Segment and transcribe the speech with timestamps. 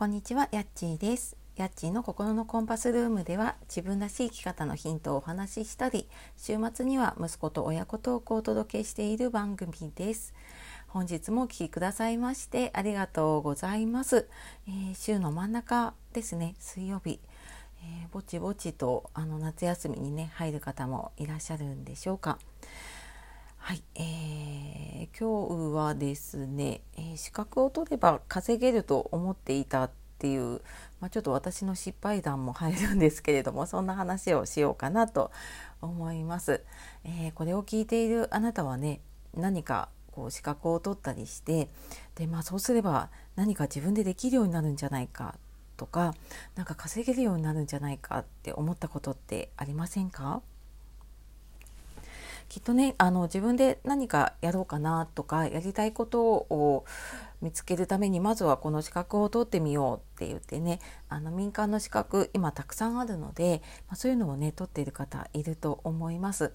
[0.00, 1.36] こんにちは、やっちーです。
[1.56, 10.32] やっちーの心のコンパスルームでは自分らしい生き方のヒントをお話ししたり、週末には息子と親子トークをお届けしている番組です。
[10.88, 14.26] 本日もお聴きくださいましてありがとうございます。
[14.66, 17.20] えー週の真ん中ですね、水曜日。
[17.82, 22.38] えーぼちぼちとあの夏休みにね入る方もいらっしゃるんでしょうか。
[23.58, 24.80] はい、えー
[25.18, 30.60] 今日はですね、えー資格を取れば稼げると思っていたっていう、
[31.00, 35.30] まあ、ちょっと私の失敗談も入るんですけれどもそんな話をしようかなと
[35.80, 36.62] 思います。
[37.04, 39.00] えーこれを聞いているあなたはね
[39.34, 41.70] 何かこう資格を取ったりして
[42.16, 45.36] で、まあ、そうすれば何か自分でできるようになるんじゃないか
[45.78, 46.14] とか
[46.54, 50.42] なんか稼げるようになるんじゃないかって思ったことってありませんか？
[52.50, 56.84] きっとねあの自分で何かやろうかなとかやりたいことを
[57.40, 66.52] 見つけるためにまずはこの資格を取ってみようって言ってねあの民間の資格今たくさんあるので、まあ、そういうのをね取っている方いると思います。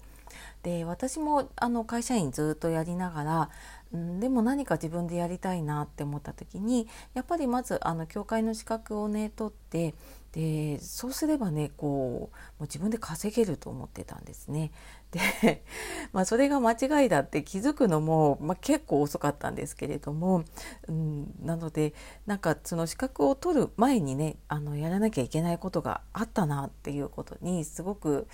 [0.62, 3.50] で私もあの会社員ずっとやりながら、
[3.96, 9.94] ん、でも何か自分でやりたいなって思った時にやっぱりまずあの教会の資格をね取って
[10.36, 11.86] でそうすればねこ
[12.30, 14.70] うもう自分で稼げると思ってたんですね。
[15.10, 15.64] で、
[16.12, 20.44] まあ、それが間違いだって気づくのも、まあ、結構遅かったんですけれども、
[20.88, 21.94] うん、なので
[22.26, 28.26] なんかその資格を取る前にねあのやらなきゃいけないことがあったなっていうことにすごく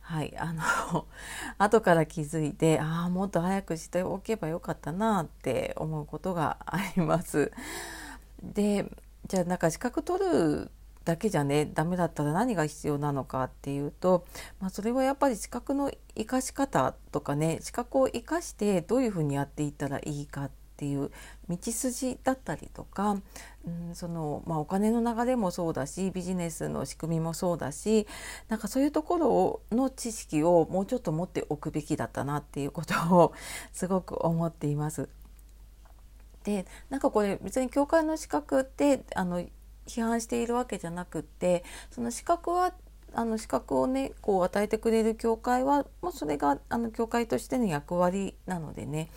[0.00, 0.62] はいあの
[1.58, 7.50] 後から気づいてああもっと早くしておけばよかったなって思うことがあります。
[8.44, 8.88] で
[9.26, 10.70] じゃあなんか資格取る
[11.08, 14.26] だけじゃねダメだったら何が必要なのかっていうと、
[14.60, 21.10] まあ、それはやっぱり資格の生かし方とかね資格を生かしてどういうふうにやっていったらいいかっていう
[21.48, 23.16] 道筋だったりとか、
[23.66, 28.06] うんそのまあ、お金の流れもそうだしビジネスの仕組みもそうだし
[28.48, 33.32] なんかそういうところをの知識をもうちょっと持っておくべきだったなっていうことを
[33.72, 35.08] すごく思っています。
[36.44, 39.42] でなんかこれ別に教会の資格ってあの
[39.88, 42.72] 批判しているわけじゃなくってその資格は
[43.14, 49.10] あの資格をねこう与えてくれる教会はもうそれがあの教会としての役割なのでね。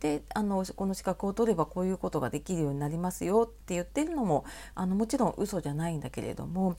[0.00, 4.44] であのこの資格を取ればこういうことができるようになりますよって言ってるのも
[4.74, 6.76] あのもちろん嘘じゃないんだけれども、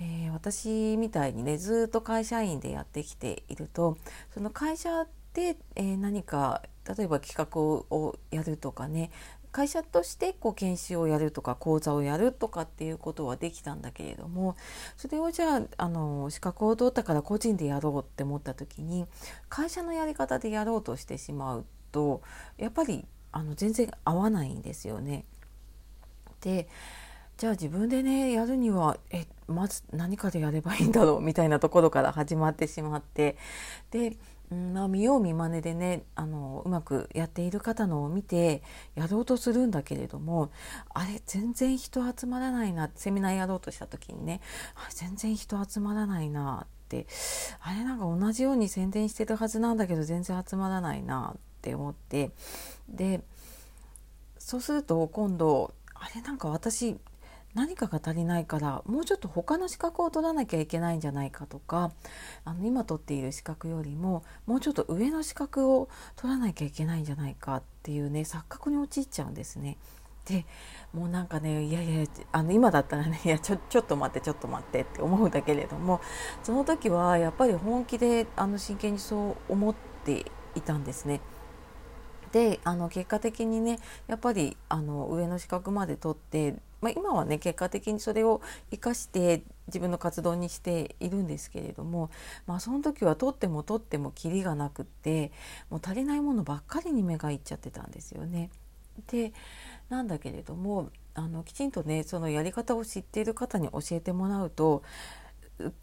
[0.00, 3.98] えー私みたいにねずっと会社員でやってきていると
[4.34, 6.62] その会社で、えー何か
[6.96, 9.10] 例えば企画ををやるとかね
[9.52, 14.56] 会社としてこう研修をやるとか講座をやるとかっていうことはできたんだけれども
[14.96, 19.06] それをじゃああの資格を取ったから個人でやろうって思った時に
[19.48, 22.22] 会社のやり方でやろうとしてしまうと
[22.58, 25.24] やっぱりあの全然合わないんですよね。
[26.40, 26.68] で
[27.36, 33.36] じゃあ自分でねやるにはえまず何かでやればいいんだろうみたいなところから始まってしまって
[33.90, 34.16] で、
[34.50, 38.62] まあ、見よう見まねでねあのうまくやっている方のを見て
[38.96, 40.50] やろうとするんだけれども
[40.92, 44.40] あれ全然人集まらないなセミナーやろうとした時にね
[44.90, 47.06] 全然人集まらないなって
[47.60, 52.32] あれなんか同じように宣伝してるはずなんだけど全然集まらないなって思って
[52.88, 53.20] で
[54.38, 56.96] そうすると今度あれなんか私
[57.54, 61.92] 何かが足りないからもうちょっと他の資格を取らなきゃいけないんじゃないかとか
[62.44, 69.78] あの今取っている資格よりももうちょっと上の資格を取らなきゃいけないんじゃないかっていうね錯覚に陥っちゃうんですね。
[70.26, 70.44] で
[70.92, 76.00] もうなんかねいやいやあの今だったらねいやちょちょっと待ってちょっと待ってって思うだけれども
[76.42, 79.74] その時はやっぱり本気であの真剣にそう思っ
[80.04, 81.20] ていたんですね。
[82.32, 92.10] であの結果的にねやっぱりあの上の資格まで取って、まあ、今はね結果的にそれを生かして自分の活動にしているんですけれども、
[92.46, 95.32] まあ、その時は取っても取ってもキリがなくって
[95.70, 98.50] もう足りないものばっかりに目がいっちゃってたんですよね。
[99.08, 99.32] で
[99.88, 104.82] なんだけれどもあのきちんとねそのやり方を知っている方に教えてもらうと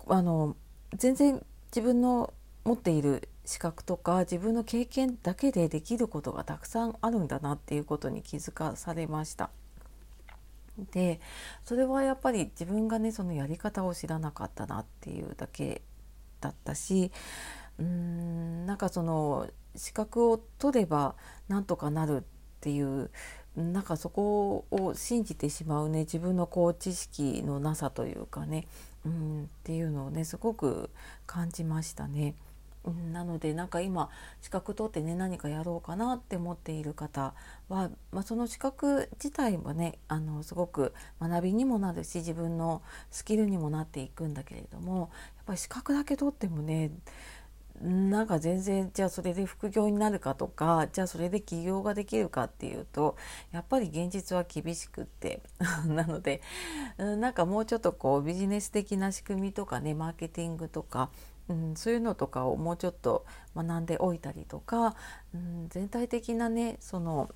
[0.07, 0.55] あの
[0.95, 2.33] 全然自分の
[2.63, 9.49] 持っている資格とか自分の経験だけでできることがたくさんあるんだなっていうことに気づかされました。
[10.91, 11.21] で
[11.63, 15.81] それはやっぱり自分がねそのやり方を知らなかったなっていうだけ
[16.41, 17.09] だったし
[17.79, 21.15] うーんなんかその資格を取れば
[21.47, 22.23] なんとかなるっ
[22.59, 23.09] ていう
[23.55, 28.67] なんかそこを信じてしまうね自分のこう知識のなさというかね、
[29.05, 30.91] うん、っていうのをねすごく
[31.25, 32.35] 感じましたね。
[32.91, 34.09] なのでなんか今
[34.41, 37.33] 資格取ってね何かやろうかなって思っている方
[37.69, 42.81] は、まあ、その資格自体はねあのすごく学びにもなるし自分の
[43.11, 46.91] スキルにもなっていくんだけれどもやっぱり資格だけ取ってもね
[47.81, 53.15] なんか全然じゃあそれで副業になるかとかじゃあそれで起業ができるかっていうと
[53.51, 55.41] やっぱり現実は厳しくって。
[55.85, 56.41] なので
[56.97, 61.09] なんかもうちょっとこうビジネス的な仕組みとかねマーケティングとか
[61.50, 63.25] うん、そういうのとかをもうちょっと
[63.56, 64.95] 学んでおいたりとか、
[65.33, 67.30] うん、全体的なねその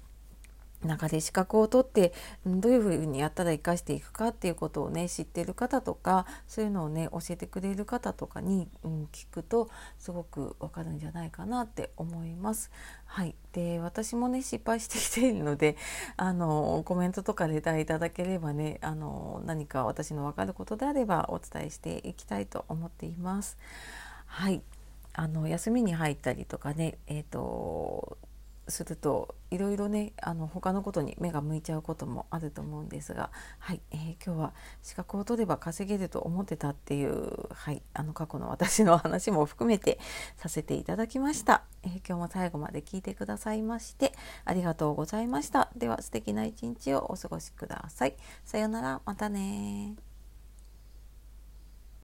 [0.84, 2.14] 中で資格を取って
[2.46, 9.70] どういうふうにやったら生かしていくかっていうことをね知ってる方とかそういうのをね教えてくれる方とかに、うん、聞くと
[10.00, 12.72] すごくわかるんじゃないかなって思います。
[13.06, 15.76] はい、で私もね失敗してきているので
[16.18, 23.58] あのコメントとかレターいただければねあの何か私の分かることであればお伝えしていきたいと思っています。
[24.26, 24.62] はい
[25.14, 28.18] あの休みに入ったりとかねえっ、ー、と
[28.72, 33.30] するといろいろねあの他のことに目が向いちゃうこともあると思うんですが、
[33.60, 40.00] はいえー、今日は資格を取れば稼げると思ってたっていう、はい、あの過去の私の話も含めて
[40.38, 44.14] させていただきました、えー、今日も最後まで聞いてくださいまして
[44.46, 45.70] ありがとうございました。
[45.76, 48.16] では素敵な一日をお過ごしください。
[48.46, 49.02] さようなら。
[49.06, 50.11] またね